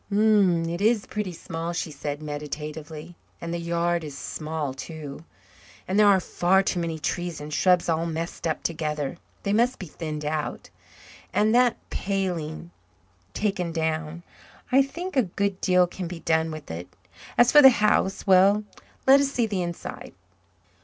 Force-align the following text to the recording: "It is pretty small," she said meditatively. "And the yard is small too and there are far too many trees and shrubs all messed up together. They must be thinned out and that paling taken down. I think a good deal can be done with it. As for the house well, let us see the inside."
"It 0.09 0.81
is 0.81 1.05
pretty 1.05 1.31
small," 1.33 1.73
she 1.73 1.91
said 1.91 2.23
meditatively. 2.23 3.15
"And 3.39 3.53
the 3.53 3.59
yard 3.59 4.03
is 4.03 4.17
small 4.17 4.73
too 4.73 5.23
and 5.87 5.99
there 5.99 6.07
are 6.07 6.19
far 6.19 6.63
too 6.63 6.79
many 6.79 6.97
trees 6.97 7.39
and 7.39 7.53
shrubs 7.53 7.87
all 7.87 8.07
messed 8.07 8.47
up 8.47 8.63
together. 8.63 9.17
They 9.43 9.53
must 9.53 9.77
be 9.77 9.85
thinned 9.85 10.25
out 10.25 10.71
and 11.31 11.53
that 11.53 11.77
paling 11.91 12.71
taken 13.35 13.71
down. 13.71 14.23
I 14.71 14.81
think 14.81 15.15
a 15.15 15.21
good 15.21 15.61
deal 15.61 15.85
can 15.85 16.07
be 16.07 16.21
done 16.21 16.49
with 16.49 16.71
it. 16.71 16.87
As 17.37 17.51
for 17.51 17.61
the 17.61 17.69
house 17.69 18.25
well, 18.25 18.63
let 19.05 19.19
us 19.21 19.31
see 19.31 19.45
the 19.45 19.61
inside." 19.61 20.13